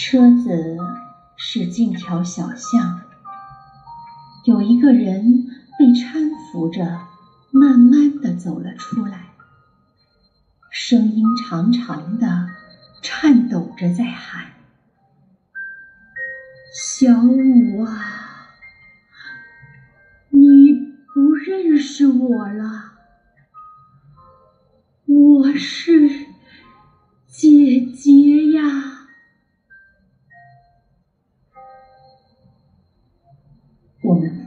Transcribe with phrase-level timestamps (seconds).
[0.00, 0.78] 车子
[1.36, 3.00] 驶进条小巷，
[4.44, 7.00] 有一个人被搀扶着，
[7.50, 9.30] 慢慢的走了出来，
[10.70, 12.48] 声音长长的，
[13.02, 14.52] 颤抖着在喊
[16.72, 18.46] ：“小五啊，
[20.30, 20.74] 你
[21.12, 22.87] 不认识我了，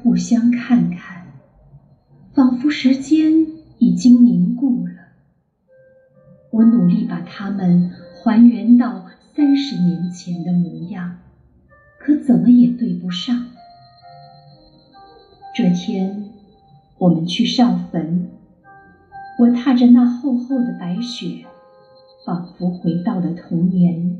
[0.02, 1.26] 互相看看，
[2.34, 3.45] 仿佛时间
[3.77, 4.94] 已经凝固了。
[6.52, 11.17] 我努力把他们还原到三十年前的模样，
[11.99, 13.48] 可怎么也对不上。
[15.55, 16.29] 这天，
[16.98, 18.29] 我们去上坟，
[19.40, 21.45] 我踏着那厚厚的白雪，
[22.26, 24.18] 仿佛回到了童年，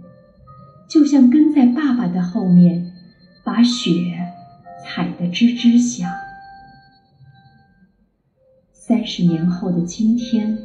[0.90, 2.92] 就像跟在爸爸的后面，
[3.44, 4.21] 把雪。
[4.84, 6.10] 踩得吱吱响。
[8.72, 10.58] 三十年后的今天，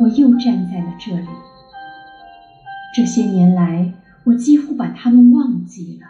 [0.00, 1.26] 我又站在了这里。
[2.94, 3.92] 这些年来，
[4.24, 6.06] 我几乎把他们忘记了。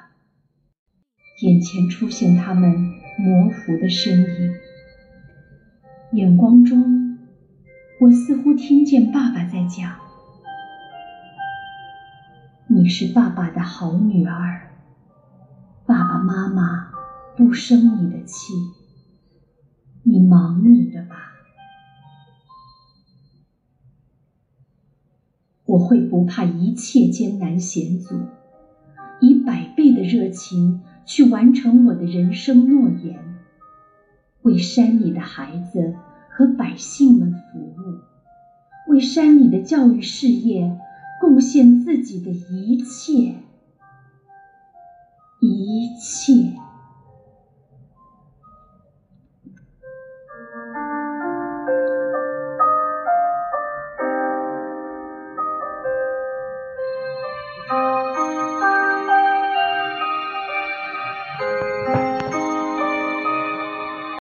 [1.43, 2.71] 眼前出现他们
[3.19, 4.55] 模糊的身影，
[6.13, 7.19] 眼光中，
[8.01, 9.97] 我似乎听见爸爸在讲
[12.69, 14.71] ：“你是爸爸的好女儿，
[15.87, 16.91] 爸爸妈妈。”
[17.37, 18.55] 不生你的气，
[20.05, 21.17] 你忙你的吧。
[25.67, 28.15] 我会不怕一切艰难险阻，
[29.21, 33.23] 以百倍的热情去完成我的人生诺言，
[34.41, 35.95] 为山里的孩子
[36.31, 40.79] 和百姓们服务，为山里的教育事业
[41.21, 43.35] 贡献自己的一切，
[45.43, 46.66] 一切。